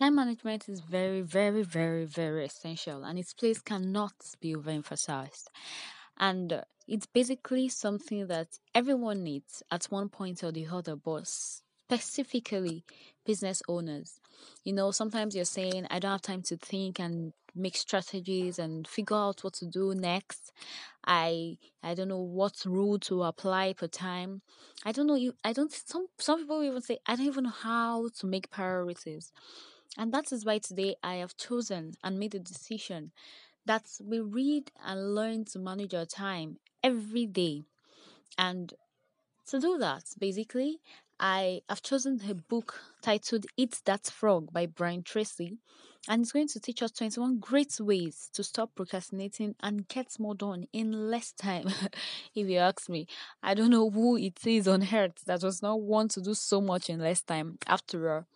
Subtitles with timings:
[0.00, 5.48] Time management is very, very, very, very essential, and its place cannot be overemphasized.
[6.16, 11.26] And uh, it's basically something that everyone needs at one point or the other, but
[11.28, 12.82] specifically
[13.26, 14.20] business owners.
[14.64, 18.88] You know, sometimes you're saying, I don't have time to think and make strategies and
[18.88, 20.52] figure out what to do next.
[21.06, 24.42] I I don't know what rule to apply per time.
[24.84, 27.50] I don't know you I don't some some people even say I don't even know
[27.50, 29.32] how to make priorities.
[29.98, 33.12] And that is why today I have chosen and made a decision
[33.66, 37.64] that we read and learn to manage our time every day.
[38.38, 38.72] And
[39.48, 40.80] to do that, basically,
[41.18, 45.58] I have chosen a book titled Eat That Frog by Brian Tracy,
[46.08, 50.34] and it's going to teach us 21 great ways to stop procrastinating and get more
[50.34, 51.66] done in less time.
[52.34, 53.06] if you ask me,
[53.42, 56.60] I don't know who it is on earth that does not want to do so
[56.62, 57.58] much in less time.
[57.66, 58.26] After all,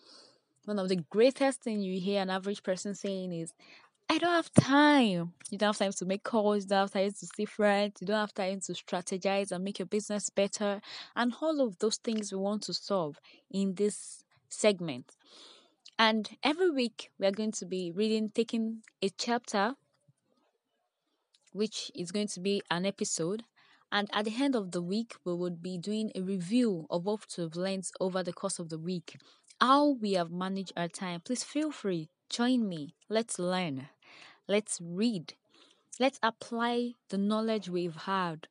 [0.64, 3.52] one of the greatest things you hear an average person saying is,
[4.08, 5.32] I don't have time.
[5.50, 8.06] You don't have time to make calls, you don't have time to see friends, you
[8.06, 10.80] don't have time to strategize and make your business better,
[11.16, 13.18] and all of those things we want to solve
[13.50, 15.16] in this segment.
[15.98, 19.74] And every week we are going to be reading, taking a chapter,
[21.52, 23.44] which is going to be an episode.
[23.92, 27.26] And at the end of the week, we would be doing a review of what
[27.38, 29.16] we've learned over the course of the week,
[29.60, 31.20] how we have managed our time.
[31.20, 32.94] Please feel free, join me.
[33.08, 33.88] Let's learn.
[34.48, 35.34] Let's read.
[36.00, 38.48] Let's apply the knowledge we've had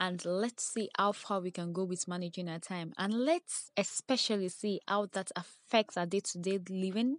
[0.00, 2.94] and let's see how far we can go with managing our time.
[2.96, 7.18] And let's especially see how that affects our day to day living,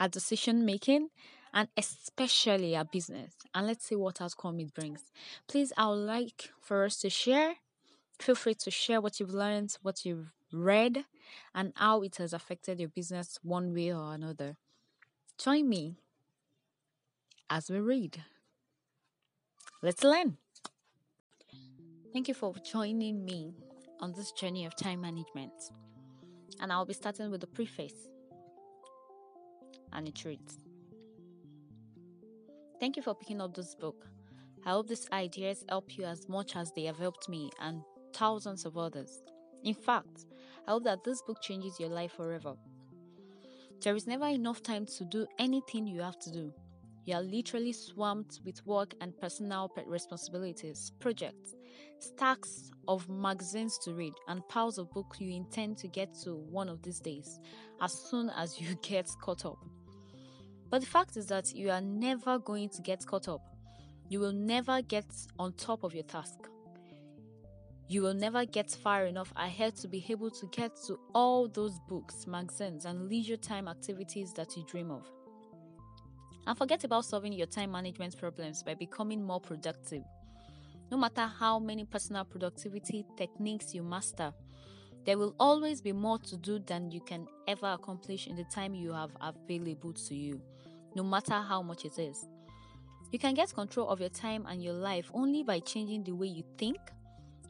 [0.00, 1.10] our decision making,
[1.52, 3.34] and especially our business.
[3.54, 5.04] And let's see what outcome it brings.
[5.46, 7.54] Please, I would like for us to share.
[8.18, 11.04] Feel free to share what you've learned, what you've read,
[11.54, 14.56] and how it has affected your business one way or another.
[15.38, 15.96] Join me
[17.48, 18.22] as we read.
[19.82, 20.36] Let's learn.
[22.12, 23.54] Thank you for joining me
[24.00, 25.52] on this journey of time management.
[26.60, 28.08] And I'll be starting with the preface.
[29.92, 30.67] And it reads
[32.80, 34.06] Thank you for picking up this book.
[34.64, 37.82] I hope these ideas help you as much as they have helped me and
[38.14, 39.22] thousands of others.
[39.64, 40.26] In fact,
[40.66, 42.54] I hope that this book changes your life forever.
[43.82, 46.52] There is never enough time to do anything you have to do.
[47.04, 51.56] You are literally swamped with work and personal responsibilities, projects,
[51.98, 56.68] stacks of magazines to read, and piles of books you intend to get to one
[56.68, 57.40] of these days,
[57.80, 59.58] as soon as you get caught up.
[60.70, 63.40] But the fact is that you are never going to get caught up.
[64.08, 65.06] You will never get
[65.38, 66.38] on top of your task.
[67.88, 71.78] You will never get far enough ahead to be able to get to all those
[71.88, 75.10] books, magazines, and leisure time activities that you dream of.
[76.46, 80.02] And forget about solving your time management problems by becoming more productive.
[80.90, 84.32] No matter how many personal productivity techniques you master,
[85.04, 88.74] there will always be more to do than you can ever accomplish in the time
[88.74, 90.40] you have available to you,
[90.94, 92.28] no matter how much it is.
[93.10, 96.26] You can get control of your time and your life only by changing the way
[96.26, 96.78] you think,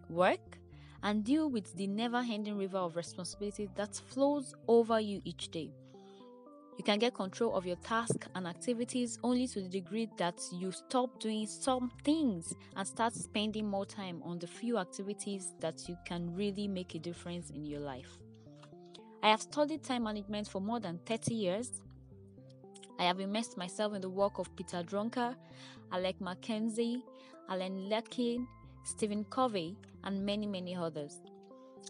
[0.08, 0.58] work,
[1.02, 5.70] and deal with the never ending river of responsibility that flows over you each day.
[6.76, 10.70] You can get control of your tasks and activities only to the degree that you
[10.70, 15.98] stop doing some things and start spending more time on the few activities that you
[16.06, 18.16] can really make a difference in your life.
[19.24, 21.82] I have studied time management for more than 30 years.
[22.98, 25.34] I have immersed myself in the work of Peter Drucker,
[25.92, 27.04] Alec Mackenzie,
[27.48, 28.46] Alan Lakein,
[28.84, 31.20] Stephen Covey, and many, many others.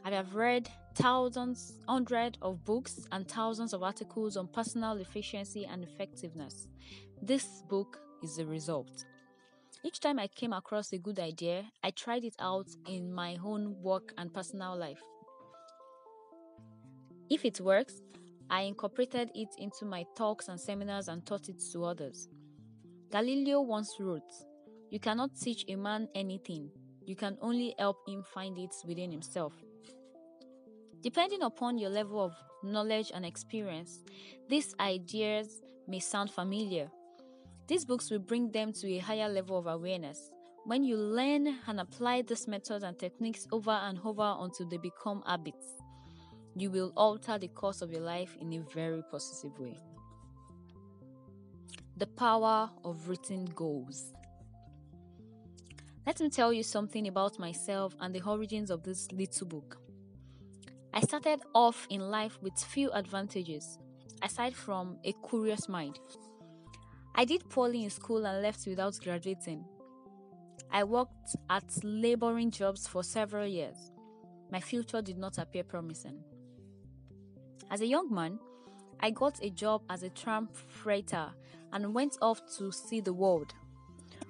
[0.05, 5.83] I have read thousands, hundreds of books and thousands of articles on personal efficiency and
[5.83, 6.69] effectiveness.
[7.23, 9.05] This book is the result.
[9.85, 13.81] Each time I came across a good idea, I tried it out in my own
[13.81, 15.01] work and personal life.
[17.31, 18.03] If it works,
[18.51, 22.29] I incorporated it into my talks and seminars and taught it to others.
[23.11, 24.33] Galileo once wrote,
[24.91, 26.71] You cannot teach a man anything,
[27.09, 29.55] you can only help him find it within himself.
[31.01, 34.03] Depending upon your level of knowledge and experience,
[34.49, 36.91] these ideas may sound familiar.
[37.67, 40.31] These books will bring them to a higher level of awareness.
[40.67, 45.23] When you learn and apply these methods and techniques over and over until they become
[45.27, 45.78] habits,
[46.61, 49.79] you will alter the course of your life in a very positive way.
[51.97, 54.13] The power of written goals.
[56.07, 59.79] Let me tell you something about myself and the origins of this little book.
[60.95, 63.79] I started off in life with few advantages.
[64.23, 65.99] aside from a curious mind.
[67.15, 69.65] I did poorly in school and left without graduating.
[70.71, 73.93] I worked at laboring jobs for several years.
[74.51, 76.23] My future did not appear promising.
[77.71, 78.39] As a young man,
[79.01, 81.31] I got a job as a tramp freighter
[81.73, 83.53] and went off to see the world.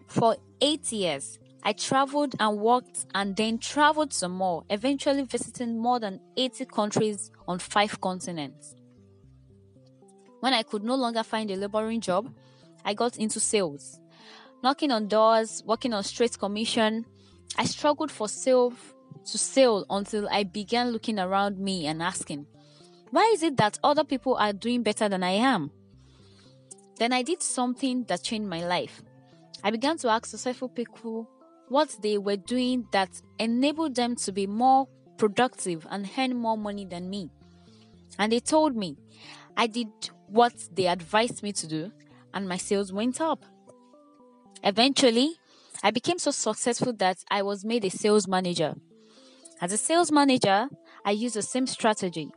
[0.06, 6.00] For eight years, I traveled and worked and then traveled some more, eventually visiting more
[6.00, 8.74] than 80 countries on five continents.
[10.40, 12.32] When I could no longer find a laboring job,
[12.84, 14.00] I got into sales.
[14.62, 17.06] Knocking on doors, working on straight commission,
[17.56, 18.72] I struggled for sale
[19.24, 22.46] to sale until I began looking around me and asking,
[23.10, 25.70] why is it that other people are doing better than I am?
[26.98, 29.02] Then I did something that changed my life.
[29.62, 31.28] I began to ask successful people
[31.68, 36.84] what they were doing that enabled them to be more productive and earn more money
[36.84, 37.30] than me.
[38.18, 38.96] And they told me
[39.56, 39.88] I did
[40.26, 41.92] what they advised me to do,
[42.34, 43.44] and my sales went up.
[44.62, 45.36] Eventually,
[45.82, 48.74] I became so successful that I was made a sales manager.
[49.60, 50.68] As a sales manager,
[51.04, 52.30] I used the same strategy.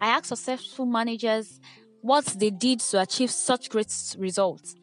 [0.00, 1.60] I asked successful managers
[2.00, 4.74] what they did to achieve such great results.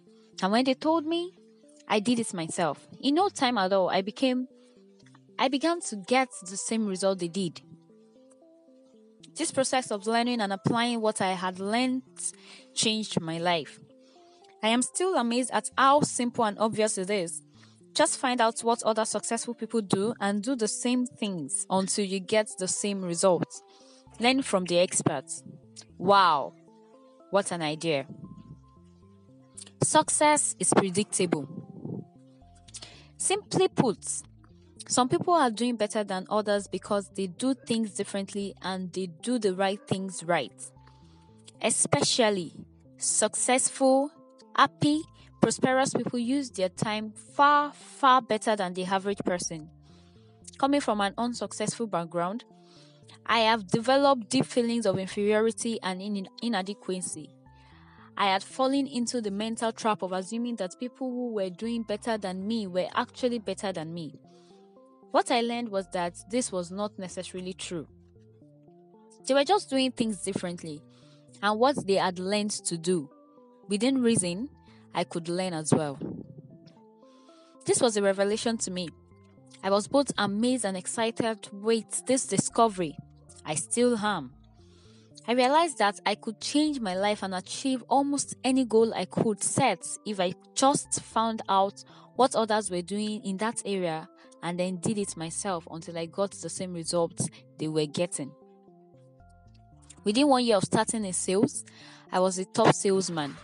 [0.42, 1.34] And when they told me,
[1.88, 2.88] I did it myself.
[3.02, 4.48] In no time at all, I became
[5.40, 7.62] I began to get the same result they did.
[9.36, 12.02] This process of learning and applying what I had learned
[12.74, 13.80] changed my life.
[14.64, 17.44] I am still amazed at how simple and obvious it is.
[17.94, 22.19] Just find out what other successful people do and do the same things until you
[22.19, 23.62] get the same results.
[24.19, 25.44] Learn from the experts.
[25.98, 26.54] Wow,
[27.30, 28.06] what an idea!
[29.84, 31.48] Success is predictable.
[33.18, 33.98] Simply put,
[34.88, 39.38] some people are doing better than others because they do things differently and they do
[39.38, 40.54] the right things right.
[41.62, 42.54] Especially
[42.98, 44.10] successful,
[44.56, 45.02] happy,
[45.42, 49.69] prosperous people use their time far, far better than the average person.
[50.58, 52.46] Coming from an unsuccessful background,
[53.25, 57.30] I have developed deep feelings of inferiority and in- inadequacy.
[58.18, 62.18] I had fallen into the mental trap of assuming that people who were doing better
[62.18, 64.19] than me were actually better than me.
[65.12, 67.88] What I learned was that this was not necessarily true.
[69.25, 70.81] They were just doing things differently,
[71.44, 73.09] and what they had learned to do.
[73.68, 74.50] Within reason,
[74.95, 76.00] I could learn as well.
[77.65, 78.89] This was a revelation to me.
[79.64, 82.98] I was both amazed and excited with this discovery.
[83.46, 84.32] I still am.
[85.28, 89.44] I realized that I could change my life and achieve almost any goal I could
[89.44, 91.84] set if I just found out
[92.16, 94.08] what others were doing in that area
[94.42, 97.28] and then did it myself until I got the same results
[97.58, 98.32] they were getting.
[100.06, 101.66] Within one year of starting in sales,
[102.12, 103.36] I was a top salesman.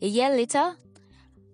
[0.00, 0.76] A year later,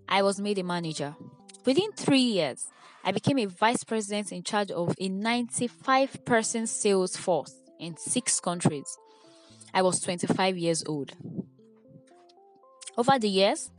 [0.07, 1.17] I was made a manager.
[1.65, 2.67] Within three years,
[3.07, 8.41] I became a vice president in charge of a 95 person sales force in six
[8.41, 8.97] countries.
[9.75, 11.13] I was 25 years old.
[12.97, 13.71] Over the years,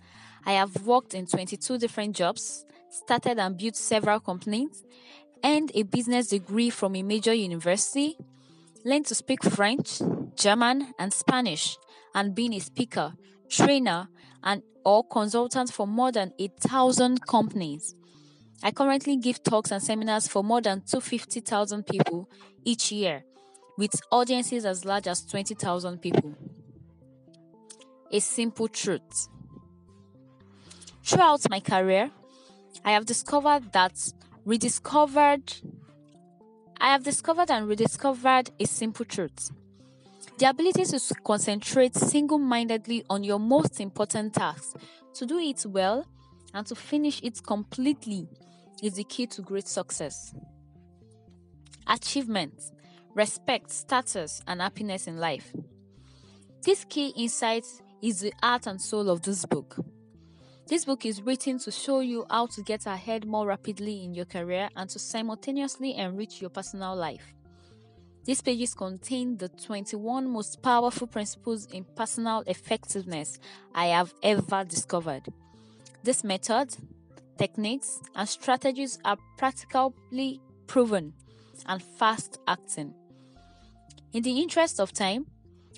[0.45, 4.83] I have worked in 22 different jobs, started and built several companies,
[5.44, 8.18] earned a business degree from a major university,
[8.83, 10.01] learned to speak French,
[10.36, 11.77] German, and Spanish,
[12.13, 13.13] and been a speaker,
[13.50, 14.07] trainer,
[14.44, 17.96] and or consultant for more than a thousand companies.
[18.63, 22.29] I currently give talks and seminars for more than 250,000 people
[22.63, 23.24] each year
[23.77, 26.35] with audiences as large as 20,000 people.
[28.12, 29.27] A simple truth.
[31.03, 32.12] Throughout my career,
[32.83, 34.13] I have discovered that
[34.45, 35.53] rediscovered
[36.79, 39.51] I have discovered and rediscovered a simple truth.
[40.38, 44.75] The ability to concentrate single mindedly on your most important task,
[45.13, 46.05] to do it well,
[46.55, 48.27] and to finish it completely
[48.81, 50.33] is the key to great success.
[51.85, 52.71] Achievement
[53.15, 55.53] respect, status, and happiness in life.
[56.63, 57.65] This key insight
[58.01, 59.77] is the heart and soul of this book.
[60.67, 64.25] This book is written to show you how to get ahead more rapidly in your
[64.25, 67.33] career and to simultaneously enrich your personal life.
[68.25, 73.39] These pages contain the 21 most powerful principles in personal effectiveness
[73.74, 75.31] I have ever discovered.
[76.05, 76.69] This method,
[77.39, 81.13] techniques, and strategies are practically proven
[81.65, 82.93] and fast acting.
[84.13, 85.25] In the interest of time,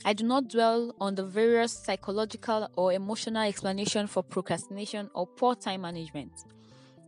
[0.03, 5.55] I do not dwell on the various psychological or emotional explanation for procrastination or poor
[5.55, 6.33] time management.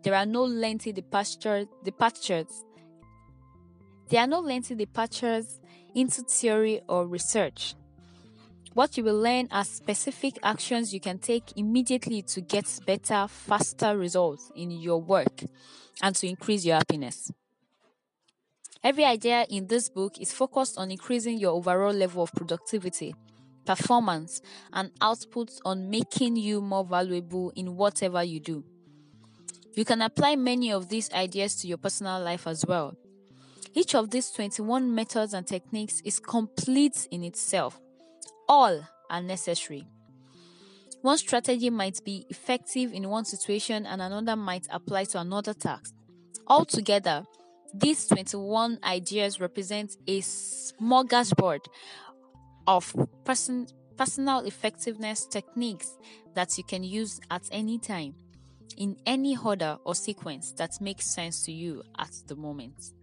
[0.03, 2.63] There are no lengthy departure, departures.
[4.07, 5.59] There are no lengthy departures
[5.93, 7.75] into theory or research.
[8.73, 13.97] What you will learn are specific actions you can take immediately to get better, faster
[13.97, 15.43] results in your work
[16.01, 17.31] and to increase your happiness.
[18.83, 23.13] Every idea in this book is focused on increasing your overall level of productivity,
[23.65, 24.39] performance,
[24.71, 28.63] and output on making you more valuable in whatever you do.
[29.73, 32.95] You can apply many of these ideas to your personal life as well.
[33.73, 37.79] Each of these 21 methods and techniques is complete in itself.
[38.50, 39.88] All are necessary.
[41.03, 45.94] One strategy might be effective in one situation and another might apply to another task.
[46.48, 47.25] Altogether,
[47.74, 51.60] these 21 ideas represent a smorgasbord
[52.65, 55.96] of person, personal effectiveness techniques
[56.34, 58.15] that you can use at any time,
[58.77, 62.94] in any order or sequence that makes sense to you at the moment.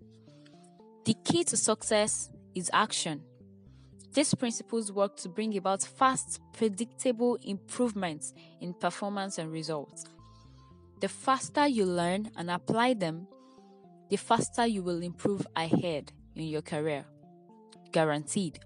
[1.04, 3.22] The key to success is action.
[4.16, 8.32] These principles work to bring about fast, predictable improvements
[8.62, 10.06] in performance and results.
[11.00, 13.28] The faster you learn and apply them,
[14.08, 17.04] the faster you will improve ahead in your career.
[17.92, 18.58] Guaranteed.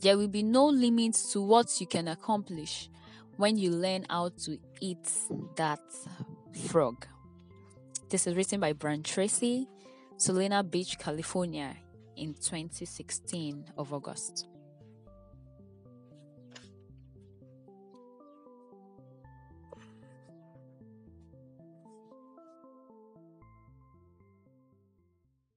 [0.00, 2.88] There will be no limits to what you can accomplish
[3.36, 5.10] when you learn how to eat
[5.56, 5.80] that
[6.68, 7.06] frog.
[8.08, 9.68] This is written by Brian Tracy,
[10.16, 11.76] Solana Beach, California,
[12.20, 14.46] in 2016 of August.